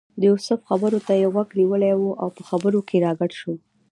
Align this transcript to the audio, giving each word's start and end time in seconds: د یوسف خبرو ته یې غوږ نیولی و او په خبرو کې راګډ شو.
د 0.19 0.21
یوسف 0.29 0.59
خبرو 0.69 0.99
ته 1.07 1.13
یې 1.21 1.27
غوږ 1.33 1.49
نیولی 1.59 1.93
و 1.95 2.03
او 2.21 2.27
په 2.35 2.41
خبرو 2.49 2.79
کې 2.87 3.03
راګډ 3.05 3.31
شو. 3.39 3.53